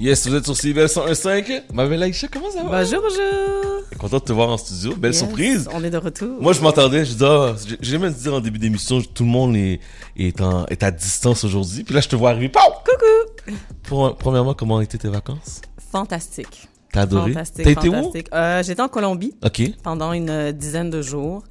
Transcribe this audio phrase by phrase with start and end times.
[0.00, 1.62] Yes, vous êtes sur CBL 101.5.
[1.74, 2.84] Ma belle Aïcha, comment ça va?
[2.84, 3.82] Bonjour, bonjour.
[3.98, 4.94] Content de te voir en studio.
[4.94, 5.68] Belle Yes, surprise.
[5.74, 6.40] On est de retour.
[6.40, 7.04] Moi, je m'entendais.
[7.04, 9.80] Je dis, ah, j'ai jamais dit en début d'émission, tout le monde est,
[10.16, 11.82] est, en, est à distance aujourd'hui.
[11.82, 12.48] Puis là, je te vois arriver.
[12.48, 12.60] Pow!
[12.84, 13.56] Coucou.
[13.82, 15.62] Pour- premièrement, comment ont été tes vacances?
[15.90, 16.68] Fantastique.
[16.92, 17.32] T'as adoré?
[17.32, 17.64] Fantastique.
[17.64, 17.92] T'as été où?
[17.92, 18.28] fantastique.
[18.32, 19.62] Euh, J'étais en Colombie Ok.
[19.82, 21.42] pendant une dizaine de jours.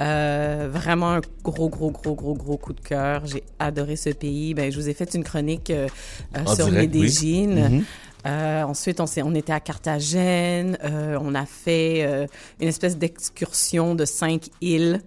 [0.00, 3.26] Euh, vraiment un gros, gros, gros, gros, gros coup de cœur.
[3.26, 4.54] J'ai adoré ce pays.
[4.54, 5.88] Ben, je vous ai fait une chronique euh,
[6.54, 7.00] sur direct, oui.
[7.02, 7.68] Medellín.
[7.78, 7.84] Mhm.
[8.26, 10.78] Euh, ensuite, on, s'est- on était à Carthagène.
[10.84, 12.26] Euh, on a fait euh,
[12.60, 15.00] une espèce d'excursion de cinq îles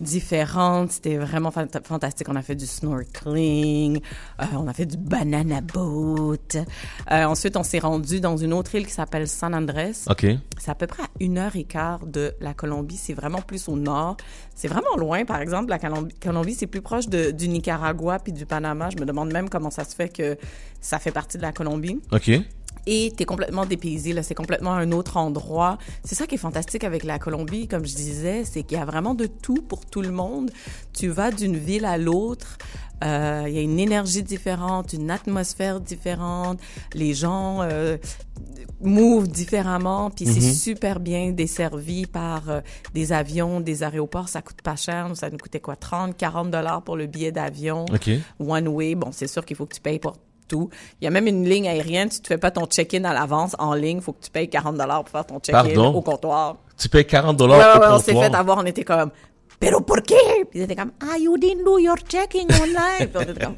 [0.00, 0.92] différentes.
[0.92, 2.28] C'était vraiment fanta- fantastique.
[2.28, 4.00] On a fait du snorkeling.
[4.40, 6.36] euh, on a fait du banana boat.
[7.10, 9.92] Euh, ensuite, on s'est rendu dans une autre île qui s'appelle San Andrés.
[10.08, 10.26] Ok.
[10.58, 12.96] C'est à peu près à une heure et quart de la Colombie.
[12.96, 14.16] C'est vraiment plus au nord.
[14.54, 15.24] C'est vraiment loin.
[15.24, 18.88] Par exemple, la Colombie, Colombie, c'est plus proche de, du Nicaragua puis du Panama.
[18.90, 20.36] Je me demande même comment ça se fait que
[20.80, 22.00] ça fait partie de la Colombie.
[22.12, 22.30] Ok.
[22.86, 24.22] Et t'es complètement dépaysé, là.
[24.22, 25.78] C'est complètement un autre endroit.
[26.04, 28.84] C'est ça qui est fantastique avec la Colombie, comme je disais, c'est qu'il y a
[28.84, 30.50] vraiment de tout pour tout le monde.
[30.92, 32.58] Tu vas d'une ville à l'autre.
[33.04, 36.60] Euh, il y a une énergie différente, une atmosphère différente.
[36.94, 37.98] Les gens euh,
[38.80, 42.60] move différemment, puis c'est super bien desservi par euh,
[42.94, 44.28] des avions, des aéroports.
[44.28, 45.10] Ça coûte pas cher.
[45.14, 48.10] Ça nous coûtait quoi 30, 40 dollars pour le billet d'avion Ok.
[48.38, 48.94] one way.
[48.94, 50.16] Bon, c'est sûr qu'il faut que tu payes pour
[50.48, 50.70] tout.
[51.00, 52.08] Il y a même une ligne aérienne.
[52.08, 54.00] Tu te fais pas ton check-in à l'avance en ligne.
[54.00, 56.56] faut que tu payes 40 dollars pour faire ton check-in au comptoir.
[56.78, 58.30] Tu payes 40 Ouais, dollars ouais, ouais, au on s'est comptoir?
[58.30, 58.58] fait avoir.
[58.58, 59.10] On était comme,
[59.58, 60.14] pero por qué?
[60.50, 63.08] Puis ils étaient comme, ah, you didn't do your checking online.
[63.08, 63.56] Puis on était comme,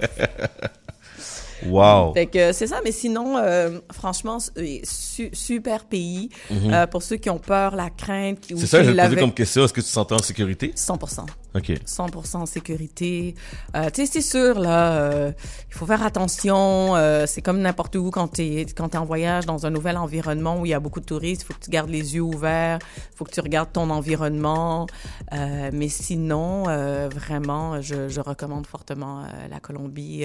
[1.67, 2.13] Wow.
[2.15, 6.29] fait que c'est ça, mais sinon, euh, franchement, su- super pays.
[6.51, 8.57] Euh, pour ceux qui ont peur, la crainte, Mhm.
[8.59, 9.65] C'est ça, je l'avaient- comme question.
[9.65, 10.73] Est-ce que tu te sentais en sécurité?
[10.75, 11.27] 100%.
[11.55, 11.73] Ok.
[11.87, 13.35] 100% en sécurité.
[13.75, 15.33] Euh, tu sais, c'est sûr, là, euh,
[15.71, 16.95] il faut faire attention.
[16.97, 19.97] euh, c'est comme n'importe où quand tu es, quand t'es en voyage dans un nouvel
[19.97, 21.43] environnement où il y a beaucoup de touristes.
[21.43, 22.79] Il faut que tu gardes les yeux ouverts.
[22.97, 24.87] Il faut que tu regardes ton environnement.
[25.33, 30.25] Euh, mais sinon, euh, vraiment, je, je recommande fortement la Colombie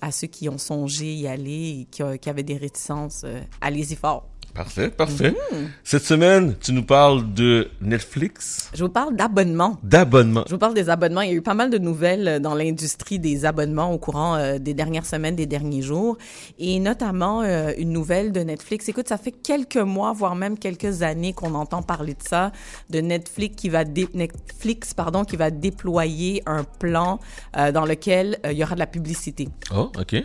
[0.00, 3.22] à ceux qui ont songé y aller et qui, qui avaient des réticences.
[3.24, 4.28] euh, Allez-y fort.
[4.54, 5.34] Parfait, parfait.
[5.52, 5.68] Mhm.
[5.84, 9.76] Cette semaine, tu nous parles de Netflix, Je vous parle d'abonnement.
[9.84, 10.42] d'abonnement.
[10.48, 11.20] Je vous parle des abonnements.
[11.20, 14.34] Il y a eu pas mal de nouvelles euh, dans l'industrie des abonnements au courant
[14.34, 16.16] euh, des dernières semaines, des derniers jours,
[16.58, 18.88] et notamment euh, une nouvelle de Netflix.
[18.88, 22.50] Écoute, ça fait quelques mois, voire même quelques années qu'on entend parler de ça,
[22.90, 27.20] de Netflix qui va dé- Netflix pardon qui va déployer un plan
[27.56, 29.48] euh, dans lequel il y aura de la publicité.
[29.72, 30.16] Oh, ok.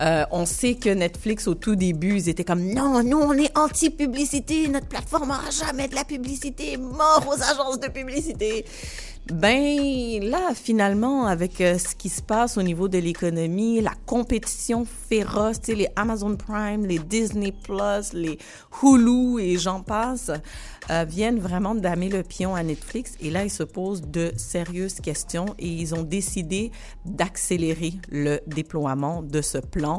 [0.00, 3.56] Euh, on sait que Netflix, au tout début, ils étaient comme non, nous, on est
[3.56, 8.64] anti-publicité, notre plateforme n'aura jamais de la publicité, mort aux agences de publicité.
[9.32, 14.84] Ben là, finalement, avec euh, ce qui se passe au niveau de l'économie, la compétition
[15.08, 18.38] féroce, les Amazon Prime, les Disney Plus, les
[18.82, 20.32] Hulu et j'en passe,
[20.90, 23.12] euh, viennent vraiment damer le pion à Netflix.
[23.20, 26.72] Et là, ils se posent de sérieuses questions et ils ont décidé
[27.04, 29.89] d'accélérer le déploiement de ce plan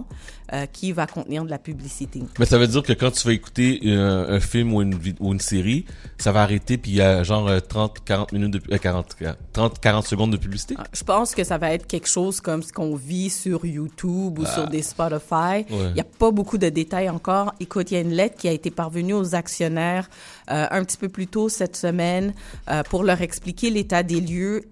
[0.53, 2.21] euh, qui va contenir de la publicité.
[2.39, 5.17] Mais ça veut dire que quand tu vas écouter euh, un film ou une, vid-
[5.19, 5.85] ou une série,
[6.17, 9.15] ça va arrêter puis il y a genre euh, 30, 40 minutes de, euh, 40,
[9.53, 10.75] 30, 40 secondes de publicité?
[10.77, 14.39] Ah, Je pense que ça va être quelque chose comme ce qu'on vit sur YouTube
[14.39, 15.65] ou sur des Spotify.
[15.69, 15.87] Ouais.
[15.89, 17.53] Il n'y a pas beaucoup de détails encore.
[17.59, 20.09] Écoute, il y a une lettre qui a été parvenue aux actionnaires
[20.51, 22.33] euh, un petit peu plus tôt cette semaine
[22.69, 24.63] euh, pour leur expliquer l'état des lieux.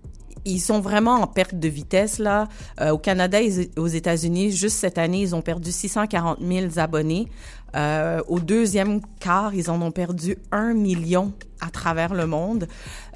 [0.50, 2.48] Ils sont vraiment en perte de vitesse là.
[2.82, 7.28] Euh, au Canada et aux États-Unis, juste cette année, ils ont perdu 640 000 abonnés.
[7.76, 12.68] Euh, au deuxième quart, ils en ont perdu un million à travers le monde.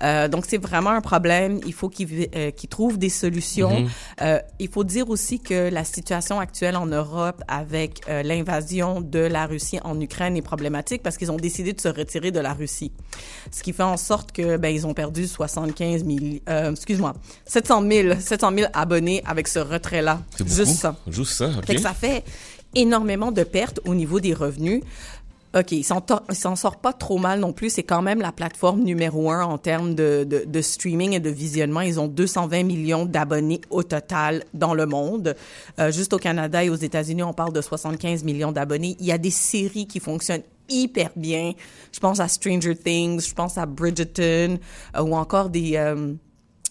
[0.04, 1.60] Euh, donc, c'est vraiment un problème.
[1.66, 3.86] Il faut qu'ils euh, qu'ils trouvent des solutions.
[4.22, 9.20] Euh, il faut dire aussi que la situation actuelle en Europe avec euh, l'invasion de
[9.20, 12.54] la Russie en Ukraine est problématique parce qu'ils ont décidé de se retirer de la
[12.54, 12.92] Russie.
[13.52, 16.18] Ce qui fait en sorte que ben ils ont perdu 75 000,
[16.50, 17.14] euh, excuse-moi,
[17.46, 20.22] 700 000, 700 000 abonnés avec ce retrait-là.
[20.38, 20.56] C'est beaucoup.
[20.56, 20.96] Juste ça.
[21.08, 21.66] Juste ça, ok.
[21.66, 22.24] Fait que ça fait
[22.76, 24.82] énormément de pertes au niveau des revenus.
[25.56, 27.70] OK, il s'en tor- il s'en sort pas trop mal non plus.
[27.70, 31.30] C'est quand même la plateforme numéro un en termes de, de, de streaming et de
[31.30, 31.82] visionnement.
[31.82, 35.36] Ils ont 220 millions d'abonnés au total dans le monde.
[35.80, 38.96] Euh, juste au Canada et aux États-Unis, on parle de 75 millions d'abonnés.
[39.00, 41.54] Il y a des séries qui fonctionnent hyper bien.
[41.92, 44.58] Je pense à Stranger Things, je pense à Bridgerton
[44.96, 45.74] euh, ou encore des...
[45.76, 46.14] euh,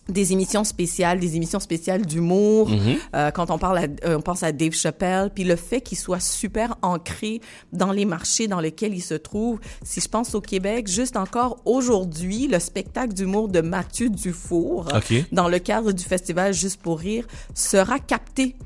[0.08, 2.70] des émissions spéciales, des émissions spéciales d'humour.
[3.14, 5.96] Euh, quand on parle, à, euh, on pense à Dave Chappelle, puis le fait qu'il
[5.99, 7.40] soit super ancré
[7.72, 9.60] dans les marchés dans lesquels il se trouve.
[9.82, 15.14] Si je pense au Québec, juste encore aujourd'hui, le spectacle d'humour de Mathieu Dufour, Ok.
[15.32, 18.56] dans le cadre du festival Juste pour rire, sera capté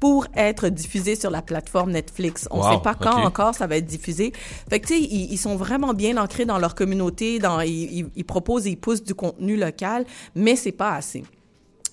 [0.00, 2.48] pour être diffusé sur la plateforme Netflix.
[2.50, 4.32] On Wow, sait pas quand encore ça va être diffusé.
[4.68, 7.98] Fait que tu sais, ils, ils sont vraiment bien ancrés dans leur communauté, dans ils,
[7.98, 11.22] ils, ils proposent et ils poussent du contenu local, mais c'est pas assez.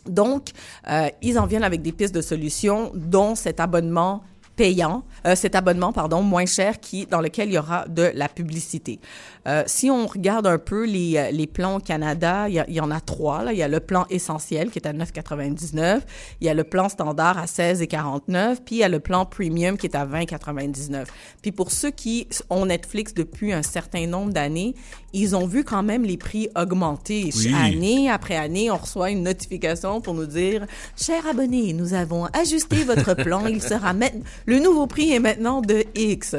[0.08, 0.52] Donc,
[0.90, 4.24] euh, ils en viennent avec des pistes de solutions, dont cet abonnement
[4.58, 8.28] payant, euh, cet abonnement pardon moins cher qui dans lequel il y aura de la
[8.28, 9.00] publicité.
[9.48, 12.92] Euh, si on regarde un peu les, euh, les plans au Canada, il y, en
[12.92, 13.44] a trois.
[13.44, 13.54] Là.
[13.54, 16.02] Il y a le plan essentiel qui est à 9,99.
[16.42, 18.58] Il y a le plan standard à 16,49.
[18.66, 21.06] Puis il y a le plan premium qui est à 20,99.
[21.42, 24.76] Puis pour ceux qui ont Netflix depuis un certain nombre d'années,
[25.14, 27.30] ils ont vu quand même les prix augmenter.
[27.36, 27.54] Oui.
[27.56, 30.66] Année après année, on reçoit une notification pour nous dire
[30.98, 33.46] Cher abonné, nous avons ajusté votre plan.
[33.46, 34.24] Il sera maintenant.
[34.48, 36.36] Le nouveau prix est maintenant de X.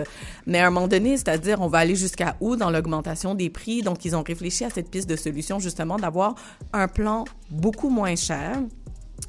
[0.47, 3.83] Mais à un moment donné, c'est-à-dire, on va aller jusqu'à où dans l'augmentation des prix?
[3.83, 6.35] Donc, ils ont réfléchi à cette piste de solution, justement, d'avoir
[6.73, 8.63] un plan beaucoup moins cher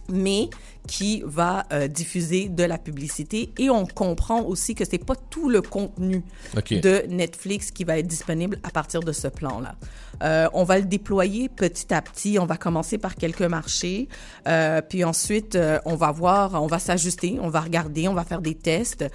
[0.08, 0.50] mais
[0.89, 5.47] qui va euh, diffuser de la publicité et on comprend aussi que c'est pas tout
[5.47, 6.24] le contenu
[6.56, 9.75] de Netflix qui va être disponible à partir de ce plan-là.
[10.24, 12.39] Euh, on va le déployer petit à petit.
[12.39, 14.09] On va commencer par quelques marchés,
[14.47, 18.42] euh, puis ensuite on va voir, on va s'ajuster, on va regarder, on va faire
[18.42, 19.06] des tests.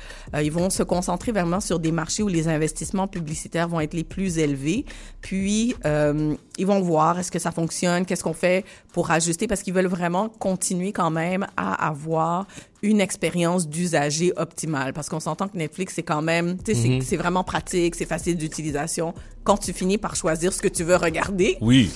[0.41, 4.05] Ils vont se concentrer vraiment sur des marchés où les investissements publicitaires vont être les
[4.05, 4.85] plus élevés.
[5.21, 9.75] Puis ils vont voir est-ce que ça fonctionne, qu'est-ce qu'on fait pour ajuster, parce qu'ils
[9.75, 12.47] veulent vraiment continuer quand même à avoir
[12.83, 14.93] une expérience d'usager optimale.
[14.93, 18.05] Parce qu'on s'entend que Netflix, c'est quand même, tu sais, c'est- c'est vraiment pratique, c'est
[18.07, 19.15] facile d'utilisation.
[19.43, 21.91] Quand tu finis par choisir ce que tu veux regarder, Oui.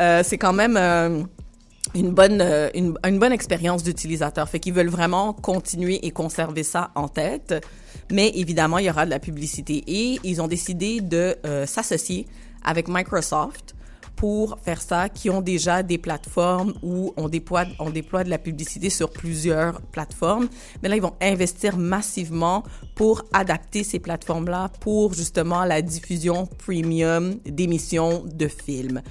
[0.00, 1.22] euh, c'est quand même euh,
[1.94, 4.48] une bonne euh, une, une bonne expérience d'utilisateur.
[4.48, 7.54] Fait qu'ils veulent vraiment continuer et conserver ça en tête.
[8.10, 12.26] Mais évidemment, il y aura de la publicité et ils ont décidé de euh, s'associer
[12.64, 13.74] avec Microsoft
[14.22, 18.38] pour faire ça, qui ont déjà des plateformes où on déploie, on déploie de la
[18.38, 20.48] publicité sur plusieurs plateformes.
[20.80, 22.62] Mais là, ils vont investir massivement
[22.94, 29.02] pour adapter ces plateformes-là pour justement la diffusion premium d'émissions de films.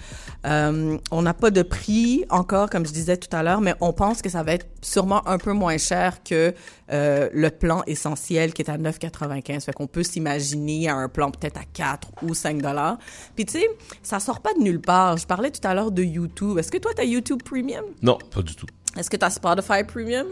[0.45, 3.91] Euh, on n'a pas de prix encore, comme je disais tout à l'heure, mais on
[3.91, 6.53] pense que ça va être sûrement un peu moins cher que
[6.91, 9.61] euh, le plan essentiel qui est à 9,95.
[9.61, 12.97] Fait qu'on peut s'imaginer à un plan peut-être à 4 ou 5 dollars.
[13.35, 13.67] Puis tu sais,
[14.03, 15.17] ça sort pas de nulle part.
[15.17, 16.57] Je parlais tout à l'heure de YouTube.
[16.57, 17.85] Est-ce que toi, tu as YouTube Premium?
[18.01, 18.67] Non, pas du tout.
[18.97, 20.27] Est-ce que tu as Spotify Premium?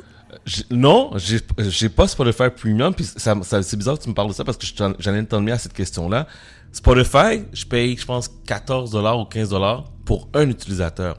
[0.46, 4.28] J'ai- Non, j'ai pas Spotify Premium, puis ça, ça- c'est bizarre que tu me parles
[4.30, 6.28] de ça parce que je j'en ai entendu à cette question-là.
[6.72, 11.18] Spotify, je paye, je pense, 14 dollars ou 15 dollars pour un utilisateur.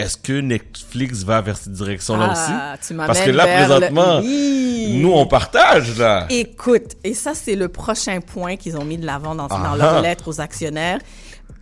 [0.00, 2.86] Est-ce que Netflix va vers cette direction-là Ah, aussi?
[2.88, 4.98] tu Parce que là, le- présentement, Oui.
[5.02, 6.26] nous, on partage, là.
[6.30, 10.00] Écoute, et ça, c'est le prochain point qu'ils ont mis de l'avant dans, dans leur
[10.02, 10.98] lettre aux actionnaires.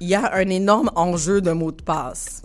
[0.01, 2.43] Il y a un énorme enjeu de mots de passe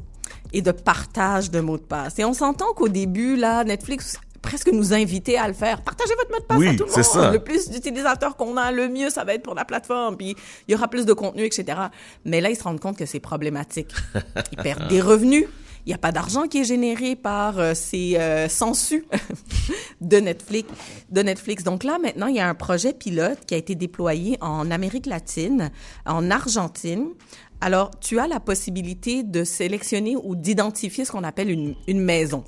[0.51, 2.17] et de partage de mots de passe.
[2.19, 5.81] Et on s'entend qu'au début, là, Netflix presque nous invitait à le faire.
[5.81, 7.25] Partagez votre mot de passe Oui, à tout le c'est monde.
[7.25, 7.31] ça.
[7.31, 10.17] Le plus d'utilisateurs qu'on a, le mieux ça va être pour la plateforme.
[10.17, 10.35] Puis
[10.67, 11.77] il y aura plus de contenu, etc.
[12.25, 13.91] Mais là, ils se rendent compte que c'est problématique.
[14.51, 15.45] Ils perdent des revenus.
[15.85, 19.03] Il n'y a pas d'argent qui est généré par euh, ces euh, sensus
[20.01, 20.69] de Netflix,
[21.09, 21.63] de Netflix.
[21.63, 25.05] Donc là, maintenant, il y a un projet pilote qui a été déployé en Amérique
[25.05, 25.71] latine,
[26.05, 27.09] en Argentine.
[27.59, 32.43] Alors, tu as la possibilité de sélectionner ou d'identifier ce qu'on appelle une, une maison.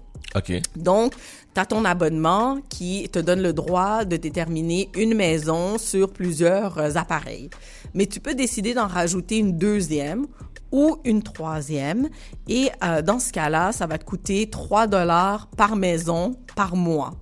[0.75, 1.13] Donc,
[1.53, 6.77] tu as ton abonnement qui te donne le droit de déterminer une maison sur plusieurs
[6.77, 7.49] euh, appareils.
[7.93, 10.27] Mais tu peux décider d'en rajouter une deuxième
[10.71, 12.09] ou une troisième.
[12.47, 17.13] Et euh, dans ce cas-là, ça va te coûter 3 dollars par maison par mois.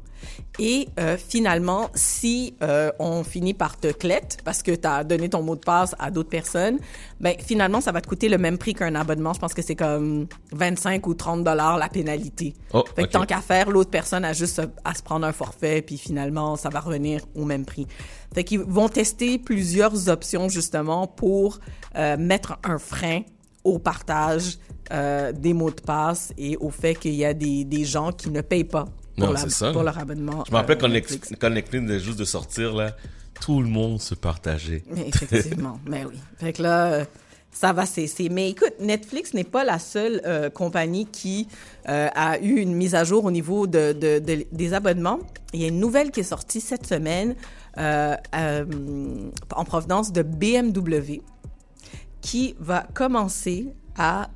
[0.60, 5.30] Et euh, finalement, si euh, on finit par te clette parce que tu as donné
[5.30, 6.78] ton mot de passe à d'autres personnes,
[7.20, 9.34] ben finalement, ça va te coûter le même prix qu'un abonnement.
[9.34, 12.54] Je pense que c'est comme 25 ou 30 dollars la pénalité.
[12.74, 15.82] Oh, fait que tant qu'à faire, l'autre personne a juste à se prendre un forfait,
[15.82, 17.88] puis finalement, ça va revenir au même prix.
[18.34, 21.60] Fait qu'ils vont tester plusieurs options justement pour
[21.96, 23.22] euh, mettre un frein
[23.64, 24.58] au partage
[24.92, 28.30] euh, des mots de passe et au fait qu'il y a des, des gens qui
[28.30, 29.72] ne payent pas pour, Non, la- ça.
[29.72, 30.44] pour leur abonnement.
[30.48, 31.32] Je me rappelle euh, quand, Netflix.
[31.72, 32.96] Venait juste de sortir, là,
[33.42, 34.84] tout le monde se partageait.
[34.90, 36.16] Mais Effectivement, mais oui.
[36.38, 37.06] Fait que là, euh,
[37.52, 38.30] ça va cesser.
[38.30, 41.48] Mais écoute, Netflix n'est pas la seule euh, compagnie qui
[41.90, 45.20] euh, a eu une mise à jour au niveau de, de- de- des abonnements.
[45.54, 47.36] Il y a une nouvelle qui est sortie cette semaine
[47.78, 51.22] en provenance de BMW
[52.22, 53.68] qui va commencer
[53.98, 54.30] à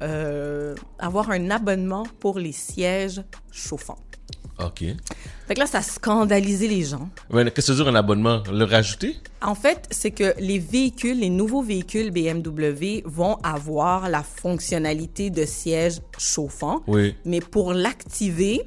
[0.99, 3.97] avoir un abonnement pour les sièges chauffants.
[4.59, 4.83] OK.
[5.47, 7.09] Fait que là, ça a scandalisé les gens.
[7.31, 8.43] Ouais, Qu'est-ce que ça veut dire un abonnement?
[8.51, 9.15] Le rajouter?
[9.41, 15.45] En fait, c'est que les véhicules, les nouveaux véhicules BMW vont avoir la fonctionnalité de
[15.45, 16.81] siège chauffant.
[16.87, 17.15] Oui.
[17.23, 18.63] Mais pour l'activer,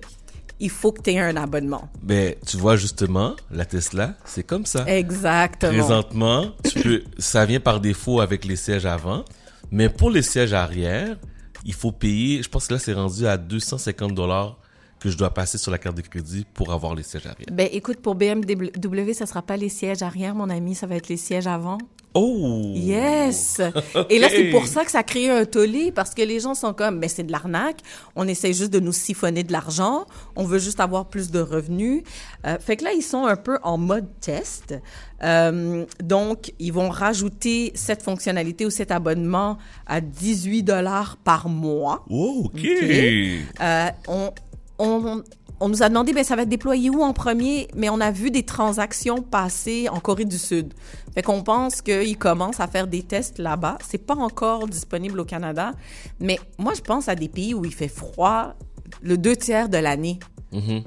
[0.61, 1.91] il faut que tu aies un abonnement.
[2.03, 4.85] Ben, tu vois justement, la Tesla, c'est comme ça.
[4.87, 5.73] Exactement.
[5.73, 9.25] Présentement, tu peux, ça vient par défaut avec les sièges avant,
[9.71, 11.17] mais pour les sièges arrière,
[11.65, 14.60] il faut payer, je pense que là c'est rendu à 250 dollars
[15.01, 17.47] que je dois passer sur la carte de crédit pour avoir les sièges arrière.
[17.51, 21.09] Ben écoute, pour BMW, ça sera pas les sièges arrière, mon ami, ça va être
[21.09, 21.79] les sièges avant.
[22.13, 22.73] Oh!
[22.75, 23.61] Yes!
[24.11, 26.75] Et là, c'est pour ça que ça crée un tollé, parce que les gens sont
[26.75, 27.81] comme, mais c'est de l'arnaque,
[28.17, 32.03] on essaie juste de nous siphonner de l'argent, on veut juste avoir plus de revenus.
[32.47, 34.75] Euh, fait que là, ils sont un peu en mode test.
[35.23, 42.05] Euh, donc, ils vont rajouter cette fonctionnalité ou cet abonnement à 18 dollars par mois.
[42.11, 42.67] Oh, OK!
[42.67, 44.33] Euh, on,
[44.81, 45.23] on,
[45.61, 47.69] on nous a demandé, ben, ça va être déployé où en premier?
[47.77, 50.73] Mais on a vu des transactions passer en Corée du Sud.
[51.15, 53.79] Fait qu'on pense qu'ils commencent à faire des tests là-bas.
[53.87, 55.73] C'est pas encore disponible au Canada.
[56.19, 58.55] Mais moi, je pense à des pays où il fait froid
[59.03, 60.19] le deux tiers de l'année.
[60.53, 60.83] Mhm.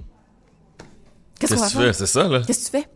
[1.39, 1.93] Qu'est-ce que tu fais?
[1.93, 2.41] C'est ça, là?
[2.45, 2.89] Qu'est-ce que tu fais?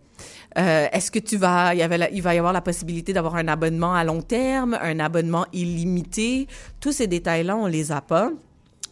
[0.58, 3.14] Euh, Est-ce que tu vas, il, y avait la- il va y avoir la possibilité
[3.14, 6.48] d'avoir un abonnement à long terme, un abonnement illimité?
[6.80, 8.32] Tous ces détails-là, on les a pas.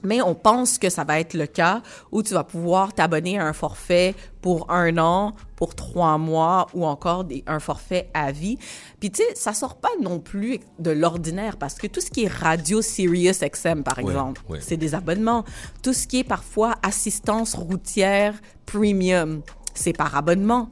[0.05, 1.81] Mais on pense que ça va être le cas
[2.11, 6.85] où tu vas pouvoir t'abonner à un forfait pour un an, pour trois mois ou
[6.85, 8.57] encore des, un forfait à vie.
[8.99, 12.25] Puis tu sais, ça sort pas non plus de l'ordinaire parce que tout ce qui
[12.25, 14.59] est radio Sirius XM par Ouais, exemple, ouais.
[14.61, 15.43] c'est des abonnements.
[15.81, 18.35] Tout ce qui est parfois assistance routière
[18.65, 19.41] premium,
[19.75, 20.69] c'est par abonnement.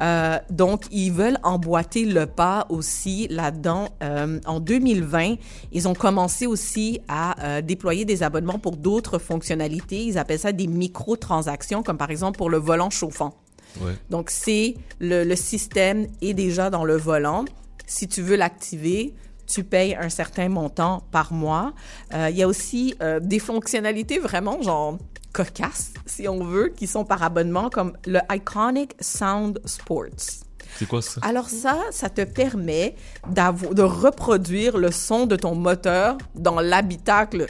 [0.00, 3.88] Euh, donc, ils veulent emboîter le pas aussi là-dedans.
[4.02, 5.36] Euh, en 2020,
[5.72, 10.04] ils ont commencé aussi à euh, déployer des abonnements pour d'autres fonctionnalités.
[10.04, 13.34] Ils appellent ça des microtransactions, comme par exemple pour le volant chauffant.
[13.80, 13.92] Ouais.
[14.10, 17.44] Donc, c'est le, le système est déjà dans le volant.
[17.86, 19.14] Si tu veux l'activer,
[19.46, 21.72] tu payes un certain montant par mois.
[22.14, 24.98] Euh, Il y a aussi euh, des fonctionnalités vraiment genre
[25.34, 30.40] cocasses, si on veut, qui sont par abonnement, comme le Iconic Sound Sports.
[30.78, 31.20] C'est quoi ça?
[31.22, 32.94] Alors ça, ça te permet
[33.28, 37.46] de reproduire le son de ton moteur dans l'habitacle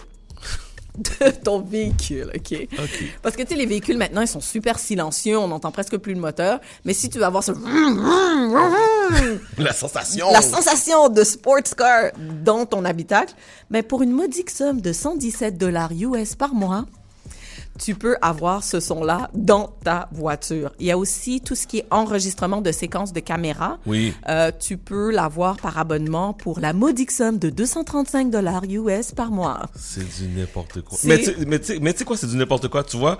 [0.96, 2.68] de ton véhicule, OK?
[2.72, 3.04] OK.
[3.22, 6.14] Parce que, tu sais, les véhicules, maintenant, ils sont super silencieux, on n'entend presque plus
[6.14, 6.60] le moteur.
[6.84, 7.52] Mais si tu veux avoir ce...
[9.58, 10.30] La sensation!
[10.30, 12.12] La sensation de sports car
[12.44, 13.34] dans ton habitacle,
[13.70, 16.84] mais pour une modique somme de 117 dollars US par mois,
[17.78, 20.70] tu peux avoir ce son-là dans ta voiture.
[20.78, 23.78] Il y a aussi tout ce qui est enregistrement de séquences de caméra.
[23.86, 24.14] Oui.
[24.28, 29.30] Euh, tu peux l'avoir par abonnement pour la modique somme de 235 dollars US par
[29.30, 29.62] mois.
[29.74, 30.96] C'est du n'importe quoi.
[31.04, 32.84] Mais tu mais tu sais- mais tu sais quoi, c'est du n'importe quoi.
[32.84, 33.18] Tu vois,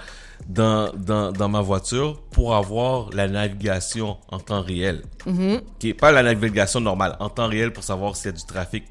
[0.49, 5.61] dans, dans, dans ma voiture, pour avoir la navigation en temps réel, Mm-hmm.
[5.79, 8.45] qui est pas la navigation normale, en temps réel pour savoir s'il y a du
[8.45, 8.85] trafic,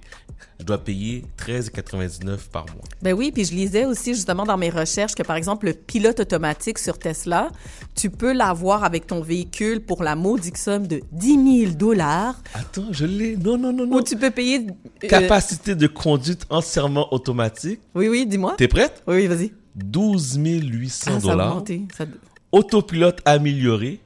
[0.60, 2.84] je dois payer 13,99 par mois.
[3.02, 6.20] Ben oui, puis je lisais aussi justement dans mes recherches que par exemple le pilote
[6.20, 7.52] automatique sur Tesla,
[7.96, 12.88] tu peux l'avoir avec ton véhicule pour la modique somme de 10 000 dollars, Attends,
[12.92, 13.36] je l'ai.
[13.38, 14.02] Non, non, non, ou non.
[14.04, 14.68] tu peux payer.
[15.04, 17.80] euh, Capacité de conduite entièrement automatique.
[17.96, 18.56] oui, oui, dis-moi.
[18.58, 19.04] T'es prête?
[19.08, 19.52] Oui, oui, vas-y.
[19.76, 21.64] 12 800 Ah, dollars.
[21.98, 22.06] Ça-
[22.52, 24.00] Autopilote amélioré,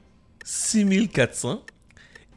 [0.44, 1.60] 6400.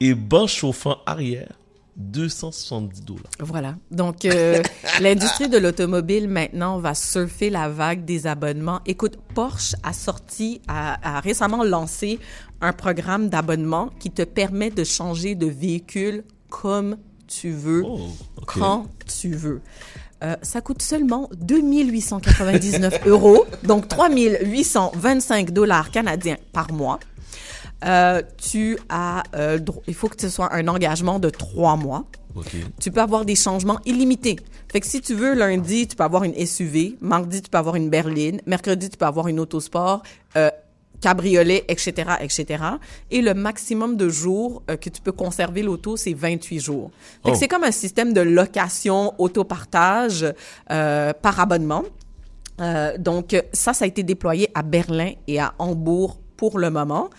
[0.03, 1.53] Et banc chauffant arrière,
[1.97, 3.23] 270 dollars.
[3.39, 3.75] Voilà.
[3.91, 4.61] Donc, euh,
[5.01, 8.79] l'industrie de l'automobile maintenant va surfer la vague des abonnements.
[8.85, 12.19] Écoute, Porsche a sorti, a, a récemment lancé
[12.61, 18.09] un programme d'abonnement qui te permet de changer de véhicule comme tu veux, Oh,
[18.45, 19.61] quand tu veux.
[20.23, 26.99] Euh, ça coûte seulement 2899 euros, donc 3825 dollars canadiens par mois.
[27.85, 32.05] Euh, tu as, euh, il faut que ce soit un engagement de trois mois.
[32.35, 32.55] Ok.
[32.79, 34.37] Tu peux avoir des changements illimités.
[34.71, 36.95] Fait que si tu veux, lundi, tu peux avoir une SUV.
[37.01, 38.39] Mardi, tu peux avoir une berline.
[38.45, 40.01] Mercredi, tu peux avoir une autosport.
[40.37, 40.49] Euh,
[41.01, 42.63] cabriolet, etc., etc.
[43.09, 46.91] Et le maximum de jours euh, que tu peux conserver l'auto, c'est 28 jours.
[47.25, 47.39] Fait que Oh.
[47.39, 50.25] c'est comme un système de location, autopartage
[50.69, 51.83] euh, par abonnement.
[52.61, 57.09] Euh, donc, ça, ça a été déployé à Berlin et à Hambourg pour le moment.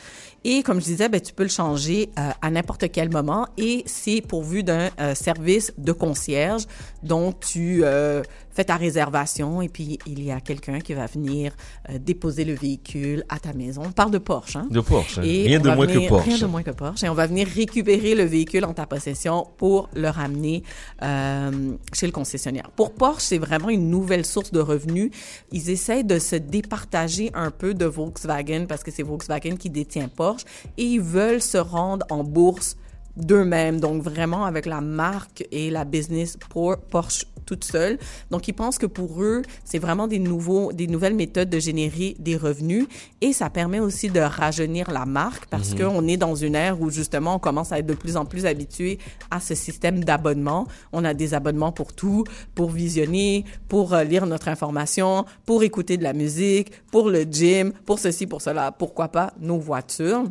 [0.45, 3.47] Et comme je disais, ben, tu peux le changer euh, à n'importe quel moment.
[3.59, 6.65] Et c'est pourvu d'un euh, service de concierge
[7.03, 8.23] dont tu euh,
[8.55, 11.53] fais ta réservation et puis il y a quelqu'un qui va venir
[11.91, 13.83] euh, déposer le véhicule à ta maison.
[13.85, 14.67] On parle de Porsche, hein?
[14.71, 15.19] De Porsche.
[15.19, 15.23] hein.
[15.25, 16.27] Et Rien de moins venir- que Porsche.
[16.29, 17.05] Rien de moins que Porsche.
[17.05, 20.63] Et on va venir récupérer le véhicule en ta possession pour le ramener
[21.03, 22.71] euh, chez le concessionnaire.
[22.77, 25.11] Pour Porsche, c'est vraiment une nouvelle source de revenus.
[25.51, 30.09] Ils essaient de se départager un peu de Volkswagen parce que c'est Volkswagen qui détient
[30.09, 30.45] Porsche
[30.77, 32.77] et ils veulent se rendre en bourse
[33.17, 33.81] d'eux-mêmes.
[33.81, 37.99] Donc vraiment avec la marque et la business pour Porsche toute seule.
[38.31, 42.17] Donc, ils pensent que pour eux, c'est vraiment des nouveaux, des nouvelles méthodes de générer
[42.19, 42.87] des revenus
[43.21, 46.81] et ça permet aussi de rajeunir la marque parce que qu'on est dans une ère
[46.81, 48.99] où justement on commence à être de plus en plus habitué
[49.31, 50.67] à ce système d'abonnement.
[50.93, 55.97] On a des abonnements pour tout, pour visionner, pour euh, lire notre information, pour écouter
[55.97, 60.25] de la musique, pour le gym, pour ceci, pour cela, pourquoi pas nos voitures.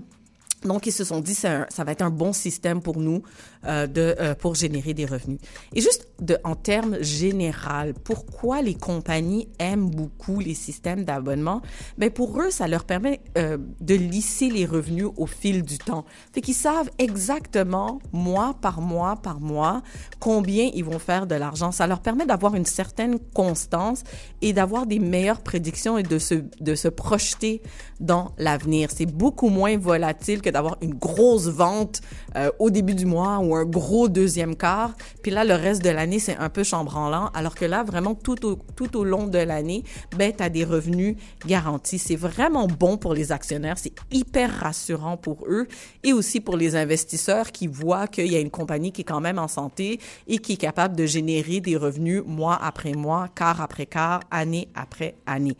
[0.63, 3.24] Donc, ils se sont dit, ça, ça va être un bon système pour nous
[3.65, 5.39] euh, de, euh, pour générer des revenus.
[5.74, 11.62] Et juste de, en termes général, pourquoi les compagnies aiment beaucoup les systèmes d'abonnement?
[11.98, 16.06] Ben, pour eux, ça leur permet euh, de lisser les revenus au fil du temps.
[16.34, 19.82] Fait qu'ils savent exactement, mois par mois par mois,
[20.20, 21.72] combien ils vont faire de l'argent.
[21.72, 24.03] Ça leur permet d'avoir une certaine constance
[24.41, 27.62] et d'avoir des meilleures prédictions et de se, de se projeter
[28.00, 28.89] dans l'avenir.
[28.91, 32.01] C'est beaucoup moins volatile que d'avoir une grosse vente
[32.36, 34.93] euh, au début du mois ou un gros deuxième quart.
[35.22, 37.29] Puis là, le reste de l'année, c'est un peu chambranlant.
[37.34, 39.84] Alors que là, vraiment, tout au, tout au long de l'année,
[40.17, 41.15] ben, tu as des revenus
[41.46, 42.00] garantis.
[42.00, 43.77] C'est vraiment bon pour les actionnaires.
[43.77, 45.67] C'est hyper rassurant pour eux
[46.03, 49.22] et aussi pour les investisseurs qui voient qu'il y a une compagnie qui est quand
[49.22, 53.62] même en santé et qui est capable de générer des revenus mois après mois, quart
[53.62, 55.58] après quart, année après année.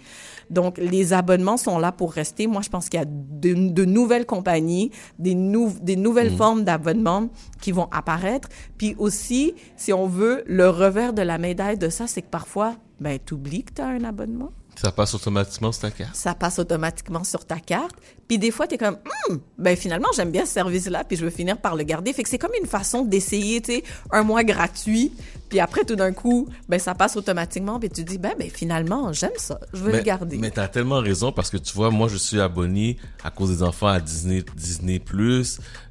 [0.50, 2.48] Donc, les abonnements sont là pour rester.
[2.48, 5.36] Moi, je pense qu'il y a de, de nouvelles compagnies des,
[5.82, 6.38] des nouvelles mm.
[6.38, 7.30] formes d'abonnement
[7.62, 8.50] qui vont apparaître.
[8.78, 12.76] Puis aussi, si on veut, le revers de la médaille de ça, c'est que parfois,
[13.00, 14.52] ben, tu oublies que tu as un abonnement.
[14.76, 16.16] Ça passe automatiquement sur ta carte.
[16.16, 17.96] Ça passe automatiquement sur ta carte.
[18.28, 18.98] Puis des fois, tu es comme,
[19.30, 22.14] hum, ben finalement, j'aime bien ce service-là, puis je veux finir par le garder.
[22.14, 25.12] Fait que c'est comme une façon d'essayer, tu sais, un mois gratuit.
[25.50, 29.12] Puis après, tout d'un coup, ben ça passe automatiquement, puis tu dis, ben, ben finalement,
[29.12, 30.38] j'aime ça, je veux le garder.
[30.38, 33.50] Mais tu as tellement raison, parce que tu vois, moi, je suis abonné à cause
[33.50, 35.02] des enfants à Disney, Disney+,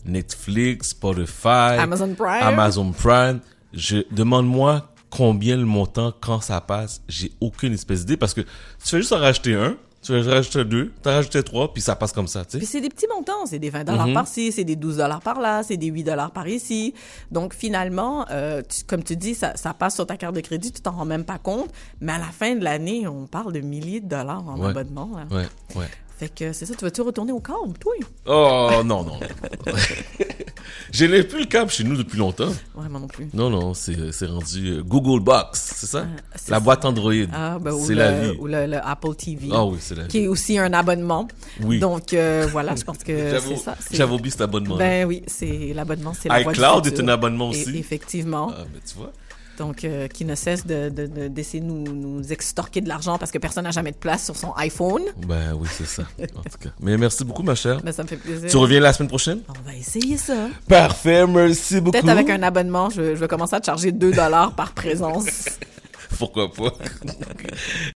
[0.07, 2.43] Netflix, Spotify, Amazon Prime.
[2.43, 3.41] Amazon Prime.
[3.73, 8.49] Je demande-moi combien le montant quand ça passe, j'ai aucune espèce d'idée parce que tu
[8.83, 12.13] fais juste en racheter un, tu vas rajouter deux, tu rajouté trois, puis ça passe
[12.13, 12.59] comme ça, tu sais.
[12.59, 14.15] Puis c'est des petits montants, c'est des 20 dollars mhm.
[14.15, 16.95] par-ci, c'est des 12 dollars par-là, c'est des 8 dollars par ici.
[17.31, 20.81] Donc finalement, euh, comme tu dis, ça, ça, passe sur ta carte de crédit, tu
[20.81, 24.01] t'en rends même pas compte, mais à la fin de l'année, on parle de milliers
[24.01, 25.11] de dollars en abonnement.
[25.15, 25.37] Là.
[25.37, 25.89] Ouais, ouais.
[26.17, 27.93] Fait que c'est ça, tu vas-tu retourner au câble, toi?
[28.27, 29.21] Oh, non, non.
[30.93, 32.49] Je n'ai plus le câble chez nous depuis longtemps.
[32.75, 33.29] Ouais, moi non plus.
[33.33, 33.95] Non, non, c'est,
[34.27, 36.07] rendu euh, Google Box, c'est ça?
[36.07, 37.13] Ah, la boîte Android.
[37.33, 38.37] Ah, ben, c'est la vie.
[38.39, 39.49] Ou le, Apple TV.
[39.53, 40.09] Ah oui, c'est la vie.
[40.09, 41.29] Qui est aussi un abonnement.
[41.63, 41.79] Oui.
[41.79, 43.77] Donc, euh, voilà, je pense que c'est ça.
[43.91, 44.77] J'avais oublié cet abonnement.
[44.77, 47.77] Ben oui, c'est l'abonnement, c'est la iCloud est un abonnement aussi.
[47.77, 48.53] effectivement.
[48.53, 49.13] Ah, ben tu vois
[49.61, 53.37] donc euh, qui ne cesse d'essayer de, de, nous, nous extorquer de l'argent parce que
[53.37, 55.03] personne n'a jamais de place sur son iPhone.
[55.27, 56.03] Ben oui, c'est ça.
[56.19, 56.71] En tout cas.
[56.81, 57.83] Mais merci beaucoup, ma chère.
[57.83, 58.49] Ben, ça me fait plaisir.
[58.49, 59.41] Tu reviens la semaine prochaine?
[59.49, 60.49] On va essayer ça.
[60.67, 61.93] Parfait, merci beaucoup.
[61.93, 65.27] Peut-être avec un abonnement, je, je vais commencer à te charger 2 dollars par présence.
[66.19, 66.73] Pourquoi pas?